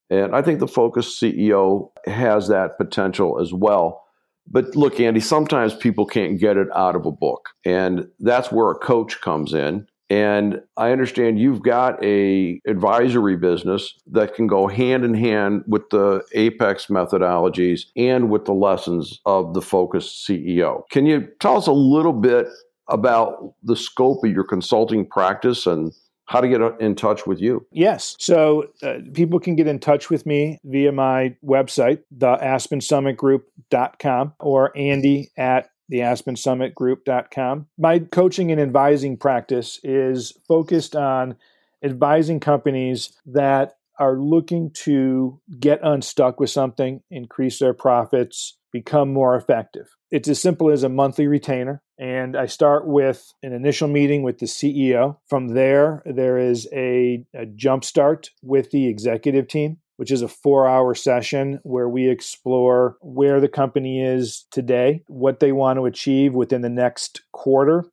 And 0.08 0.36
I 0.36 0.42
think 0.42 0.60
the 0.60 0.68
Focus 0.68 1.18
CEO 1.20 1.90
has 2.06 2.46
that 2.46 2.78
potential 2.78 3.40
as 3.40 3.52
well. 3.52 4.04
But 4.48 4.76
look, 4.76 5.00
Andy, 5.00 5.18
sometimes 5.18 5.74
people 5.74 6.06
can't 6.06 6.38
get 6.38 6.56
it 6.56 6.68
out 6.76 6.94
of 6.94 7.06
a 7.06 7.10
book. 7.10 7.48
And 7.64 8.06
that's 8.20 8.52
where 8.52 8.70
a 8.70 8.78
coach 8.78 9.20
comes 9.20 9.52
in. 9.52 9.88
And 10.08 10.60
I 10.76 10.92
understand 10.92 11.40
you've 11.40 11.62
got 11.62 12.02
a 12.02 12.60
advisory 12.66 13.36
business 13.36 13.92
that 14.06 14.34
can 14.34 14.46
go 14.46 14.68
hand 14.68 15.04
in 15.04 15.14
hand 15.14 15.64
with 15.66 15.88
the 15.90 16.22
Apex 16.32 16.86
methodologies 16.86 17.86
and 17.96 18.30
with 18.30 18.44
the 18.44 18.54
lessons 18.54 19.20
of 19.26 19.54
the 19.54 19.62
Focus 19.62 20.26
CEO. 20.28 20.82
Can 20.90 21.06
you 21.06 21.28
tell 21.40 21.56
us 21.56 21.66
a 21.66 21.72
little 21.72 22.12
bit 22.12 22.46
about 22.88 23.54
the 23.64 23.76
scope 23.76 24.24
of 24.24 24.30
your 24.30 24.44
consulting 24.44 25.06
practice 25.06 25.66
and 25.66 25.92
how 26.26 26.40
to 26.40 26.48
get 26.48 26.60
in 26.80 26.96
touch 26.96 27.26
with 27.26 27.40
you. 27.40 27.66
Yes. 27.72 28.14
So 28.18 28.66
uh, 28.82 28.98
people 29.14 29.40
can 29.40 29.56
get 29.56 29.68
in 29.68 29.78
touch 29.78 30.10
with 30.10 30.26
me 30.26 30.58
via 30.64 30.92
my 30.92 31.34
website, 31.44 32.02
theaspensummitgroup.com 32.18 34.34
or 34.40 34.76
Andy 34.76 35.30
at 35.38 35.70
theaspensummitgroup.com. 35.92 37.66
My 37.78 37.98
coaching 38.00 38.50
and 38.50 38.60
advising 38.60 39.16
practice 39.16 39.80
is 39.82 40.32
focused 40.48 40.96
on 40.96 41.36
advising 41.82 42.40
companies 42.40 43.12
that 43.26 43.76
are 43.98 44.18
looking 44.18 44.70
to 44.70 45.40
get 45.58 45.80
unstuck 45.82 46.38
with 46.38 46.50
something, 46.50 47.02
increase 47.10 47.58
their 47.58 47.72
profits, 47.72 48.58
become 48.72 49.12
more 49.12 49.36
effective. 49.36 49.96
It's 50.10 50.28
as 50.28 50.40
simple 50.40 50.70
as 50.70 50.82
a 50.82 50.88
monthly 50.88 51.26
retainer. 51.26 51.82
And 51.98 52.36
I 52.36 52.46
start 52.46 52.86
with 52.86 53.32
an 53.42 53.54
initial 53.54 53.88
meeting 53.88 54.22
with 54.22 54.38
the 54.38 54.46
CEO. 54.46 55.16
From 55.28 55.48
there, 55.48 56.02
there 56.04 56.36
is 56.36 56.68
a, 56.72 57.24
a 57.34 57.46
jump 57.46 57.84
start 57.84 58.30
with 58.42 58.70
the 58.70 58.86
executive 58.86 59.48
team, 59.48 59.78
which 59.96 60.10
is 60.10 60.22
a 60.22 60.28
four 60.28 60.66
hour 60.68 60.94
session 60.94 61.58
where 61.62 61.88
we 61.88 62.08
explore 62.08 62.96
where 63.00 63.40
the 63.40 63.48
company 63.48 64.02
is 64.02 64.46
today, 64.50 65.02
what 65.08 65.40
they 65.40 65.52
want 65.52 65.78
to 65.78 65.86
achieve 65.86 66.34
within 66.34 66.62
the 66.62 66.68
next 66.68 67.22
quarter. 67.32 67.84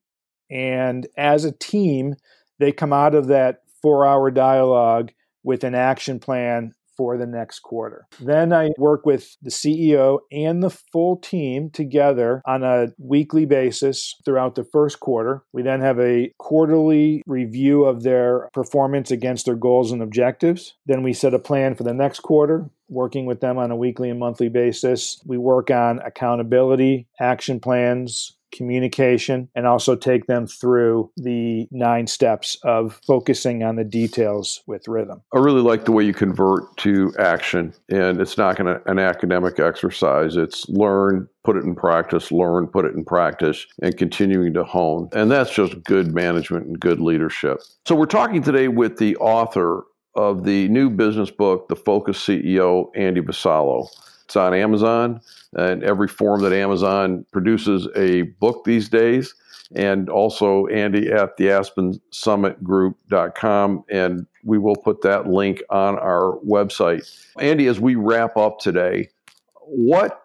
And 0.49 1.07
as 1.17 1.45
a 1.45 1.51
team, 1.51 2.15
they 2.59 2.71
come 2.71 2.93
out 2.93 3.15
of 3.15 3.27
that 3.27 3.61
four 3.81 4.05
hour 4.05 4.31
dialogue 4.31 5.11
with 5.43 5.63
an 5.63 5.75
action 5.75 6.19
plan 6.19 6.73
for 6.95 7.17
the 7.17 7.25
next 7.25 7.59
quarter. 7.59 8.07
Then 8.19 8.53
I 8.53 8.69
work 8.77 9.05
with 9.05 9.35
the 9.41 9.49
CEO 9.49 10.19
and 10.31 10.63
the 10.63 10.69
full 10.69 11.17
team 11.17 11.69
together 11.69 12.41
on 12.45 12.63
a 12.63 12.87
weekly 12.97 13.45
basis 13.45 14.15
throughout 14.25 14.55
the 14.55 14.63
first 14.63 14.99
quarter. 14.99 15.43
We 15.53 15.61
then 15.61 15.81
have 15.81 15.99
a 15.99 16.31
quarterly 16.37 17.23
review 17.25 17.83
of 17.85 18.03
their 18.03 18.49
performance 18.53 19.11
against 19.11 19.45
their 19.45 19.55
goals 19.55 19.91
and 19.91 20.01
objectives. 20.01 20.75
Then 20.85 21.03
we 21.03 21.13
set 21.13 21.33
a 21.33 21.39
plan 21.39 21.75
for 21.75 21.83
the 21.83 21.93
next 21.93 22.21
quarter 22.21 22.69
working 22.89 23.25
with 23.25 23.41
them 23.41 23.57
on 23.57 23.71
a 23.71 23.75
weekly 23.75 24.09
and 24.09 24.19
monthly 24.19 24.49
basis. 24.49 25.21
We 25.25 25.37
work 25.37 25.71
on 25.71 25.99
accountability, 25.99 27.07
action 27.19 27.59
plans, 27.59 28.37
communication, 28.53 29.49
and 29.55 29.67
also 29.67 29.95
take 29.95 30.27
them 30.27 30.47
through 30.47 31.11
the 31.17 31.67
nine 31.71 32.07
steps 32.07 32.57
of 32.63 33.01
focusing 33.05 33.63
on 33.63 33.75
the 33.75 33.83
details 33.83 34.61
with 34.67 34.87
rhythm. 34.87 35.21
I 35.33 35.39
really 35.39 35.61
like 35.61 35.85
the 35.85 35.91
way 35.91 36.03
you 36.03 36.13
convert 36.13 36.77
to 36.77 37.13
action, 37.19 37.73
and 37.89 38.21
it's 38.21 38.37
not 38.37 38.55
going 38.55 38.79
an 38.85 38.99
academic 38.99 39.59
exercise. 39.59 40.35
It's 40.35 40.69
learn, 40.69 41.27
put 41.43 41.57
it 41.57 41.63
in 41.63 41.75
practice, 41.75 42.31
learn, 42.31 42.67
put 42.67 42.85
it 42.85 42.93
in 42.95 43.03
practice, 43.03 43.65
and 43.81 43.97
continuing 43.97 44.53
to 44.53 44.63
hone. 44.63 45.09
And 45.13 45.29
that's 45.29 45.53
just 45.53 45.83
good 45.83 46.13
management 46.13 46.67
and 46.67 46.79
good 46.79 47.01
leadership. 47.01 47.61
So 47.85 47.95
we're 47.95 48.05
talking 48.05 48.41
today 48.41 48.67
with 48.67 48.97
the 48.97 49.17
author 49.17 49.83
of 50.15 50.43
the 50.43 50.67
new 50.69 50.89
business 50.89 51.31
book, 51.31 51.67
The 51.69 51.75
Focus 51.75 52.19
CEO, 52.19 52.91
Andy 52.95 53.21
Vassallo. 53.21 53.87
It's 54.33 54.37
on 54.37 54.55
Amazon 54.55 55.21
and 55.55 55.83
every 55.83 56.07
form 56.07 56.41
that 56.41 56.53
Amazon 56.53 57.23
produces 57.31 57.87
a 57.95 58.23
book 58.23 58.63
these 58.63 58.89
days. 58.89 59.35
And 59.75 60.09
also 60.09 60.65
Andy 60.67 61.11
at 61.11 61.37
the 61.37 61.51
Aspen 61.51 62.01
Summit 62.09 62.63
Group.com. 62.63 63.83
And 63.91 64.25
we 64.43 64.57
will 64.57 64.75
put 64.75 65.03
that 65.03 65.27
link 65.27 65.61
on 65.69 65.99
our 65.99 66.39
website. 66.39 67.07
Andy, 67.37 67.67
as 67.67 67.79
we 67.79 67.93
wrap 67.93 68.35
up 68.35 68.57
today, 68.57 69.09
what 69.67 70.19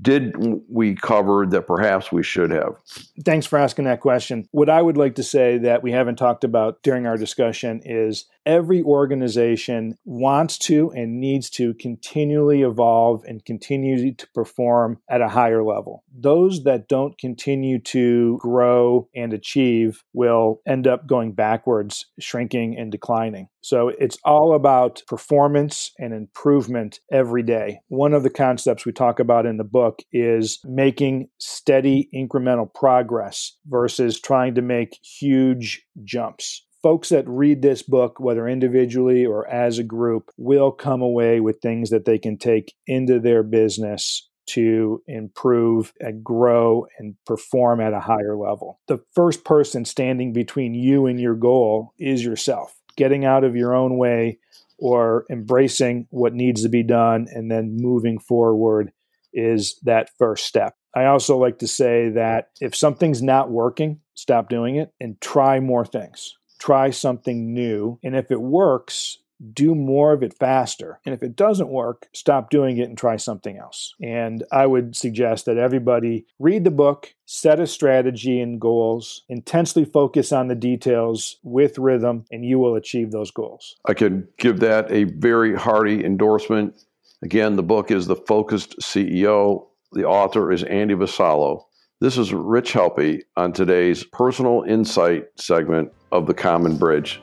did 0.00 0.34
we 0.70 0.94
cover 0.94 1.46
that 1.46 1.66
perhaps 1.66 2.10
we 2.10 2.22
should 2.22 2.50
have? 2.50 2.76
Thanks 3.24 3.44
for 3.44 3.58
asking 3.58 3.84
that 3.84 4.00
question. 4.00 4.46
What 4.50 4.70
I 4.70 4.80
would 4.80 4.96
like 4.96 5.14
to 5.16 5.22
say 5.22 5.58
that 5.58 5.82
we 5.82 5.92
haven't 5.92 6.16
talked 6.16 6.44
about 6.44 6.82
during 6.82 7.06
our 7.06 7.18
discussion 7.18 7.82
is 7.84 8.26
every 8.46 8.82
organization 8.82 9.96
wants 10.04 10.58
to 10.58 10.90
and 10.90 11.20
needs 11.20 11.50
to 11.50 11.74
continually 11.74 12.62
evolve 12.62 13.22
and 13.24 13.44
continue 13.44 14.14
to 14.14 14.26
perform 14.34 14.98
at 15.08 15.20
a 15.20 15.28
higher 15.28 15.62
level. 15.62 16.04
Those 16.12 16.64
that 16.64 16.88
don't 16.88 17.18
continue 17.18 17.80
to 17.82 18.38
grow 18.40 19.08
and 19.14 19.32
achieve 19.32 20.02
will 20.12 20.60
end 20.66 20.86
up 20.86 21.06
going 21.06 21.32
backwards, 21.32 22.06
shrinking 22.18 22.76
and 22.78 22.90
declining. 22.90 23.48
So 23.62 23.88
it's 23.88 24.18
all 24.24 24.54
about 24.54 25.02
performance 25.06 25.92
and 25.98 26.14
improvement 26.14 27.00
every 27.12 27.42
day. 27.42 27.80
One 27.88 28.14
of 28.14 28.22
the 28.22 28.30
concepts 28.30 28.86
we 28.86 28.92
talk 28.92 29.20
about 29.20 29.44
in 29.44 29.58
the 29.58 29.64
book 29.64 30.00
is 30.12 30.60
making 30.64 31.28
steady 31.38 32.08
incremental 32.14 32.72
progress 32.72 33.56
versus 33.66 34.18
trying 34.18 34.54
to 34.54 34.62
make 34.62 34.98
huge 35.02 35.82
jumps 36.04 36.64
folks 36.82 37.10
that 37.10 37.28
read 37.28 37.62
this 37.62 37.82
book, 37.82 38.20
whether 38.20 38.48
individually 38.48 39.24
or 39.26 39.46
as 39.48 39.78
a 39.78 39.84
group, 39.84 40.30
will 40.36 40.70
come 40.72 41.02
away 41.02 41.40
with 41.40 41.60
things 41.60 41.90
that 41.90 42.04
they 42.04 42.18
can 42.18 42.38
take 42.38 42.74
into 42.86 43.18
their 43.18 43.42
business 43.42 44.28
to 44.46 45.02
improve 45.06 45.92
and 46.00 46.24
grow 46.24 46.86
and 46.98 47.14
perform 47.24 47.80
at 47.80 47.92
a 47.92 48.00
higher 48.00 48.36
level. 48.36 48.80
The 48.88 49.00
first 49.14 49.44
person 49.44 49.84
standing 49.84 50.32
between 50.32 50.74
you 50.74 51.06
and 51.06 51.20
your 51.20 51.36
goal 51.36 51.94
is 51.98 52.24
yourself. 52.24 52.74
Getting 52.96 53.24
out 53.24 53.44
of 53.44 53.54
your 53.54 53.74
own 53.74 53.96
way 53.96 54.38
or 54.78 55.24
embracing 55.30 56.08
what 56.10 56.34
needs 56.34 56.62
to 56.62 56.68
be 56.68 56.82
done 56.82 57.28
and 57.32 57.50
then 57.50 57.76
moving 57.76 58.18
forward 58.18 58.92
is 59.32 59.78
that 59.84 60.10
first 60.18 60.46
step. 60.46 60.74
I 60.96 61.04
also 61.04 61.36
like 61.36 61.58
to 61.58 61.68
say 61.68 62.08
that 62.10 62.48
if 62.60 62.74
something's 62.74 63.22
not 63.22 63.50
working, 63.50 64.00
stop 64.14 64.48
doing 64.48 64.74
it 64.76 64.92
and 65.00 65.20
try 65.20 65.60
more 65.60 65.84
things 65.86 66.34
try 66.60 66.90
something 66.90 67.52
new. 67.52 67.98
And 68.04 68.14
if 68.14 68.30
it 68.30 68.40
works, 68.40 69.18
do 69.54 69.74
more 69.74 70.12
of 70.12 70.22
it 70.22 70.36
faster. 70.38 71.00
And 71.06 71.14
if 71.14 71.22
it 71.22 71.34
doesn't 71.34 71.70
work, 71.70 72.08
stop 72.12 72.50
doing 72.50 72.76
it 72.76 72.88
and 72.88 72.98
try 72.98 73.16
something 73.16 73.56
else. 73.56 73.94
And 74.02 74.44
I 74.52 74.66
would 74.66 74.94
suggest 74.94 75.46
that 75.46 75.56
everybody 75.56 76.26
read 76.38 76.64
the 76.64 76.70
book, 76.70 77.14
set 77.24 77.58
a 77.58 77.66
strategy 77.66 78.40
and 78.40 78.60
goals, 78.60 79.22
intensely 79.28 79.86
focus 79.86 80.30
on 80.30 80.48
the 80.48 80.54
details 80.54 81.38
with 81.42 81.78
rhythm, 81.78 82.26
and 82.30 82.44
you 82.44 82.58
will 82.58 82.74
achieve 82.74 83.10
those 83.10 83.30
goals. 83.30 83.76
I 83.86 83.94
could 83.94 84.28
give 84.36 84.60
that 84.60 84.90
a 84.92 85.04
very 85.04 85.54
hearty 85.54 86.04
endorsement. 86.04 86.84
Again, 87.22 87.56
the 87.56 87.62
book 87.62 87.90
is 87.90 88.06
The 88.06 88.16
Focused 88.16 88.78
CEO. 88.80 89.66
The 89.92 90.04
author 90.04 90.52
is 90.52 90.62
Andy 90.64 90.94
Vassallo. 90.94 91.64
This 92.00 92.16
is 92.16 92.32
Rich 92.32 92.72
Helppie 92.72 93.22
on 93.36 93.52
today's 93.52 94.04
Personal 94.04 94.62
Insight 94.62 95.26
segment 95.36 95.92
of 96.12 96.26
The 96.26 96.34
Common 96.34 96.76
Bridge. 96.76 97.20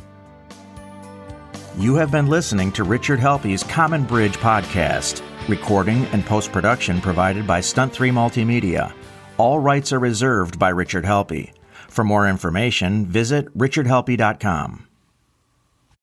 You 1.77 1.95
have 1.95 2.11
been 2.11 2.27
listening 2.27 2.71
to 2.73 2.83
Richard 2.83 3.19
Helppie's 3.19 3.63
Common 3.63 4.03
Bridge 4.03 4.37
podcast, 4.37 5.21
recording 5.47 6.05
and 6.07 6.25
post 6.25 6.51
production 6.51 7.01
provided 7.01 7.45
by 7.45 7.61
Stunt 7.61 7.93
3 7.93 8.09
Multimedia. 8.09 8.93
All 9.37 9.59
rights 9.59 9.93
are 9.93 9.99
reserved 9.99 10.57
by 10.57 10.69
Richard 10.69 11.05
Helppie. 11.05 11.51
For 11.89 12.03
more 12.03 12.27
information, 12.27 13.05
visit 13.05 13.55
richardhelppie.com. 13.55 14.86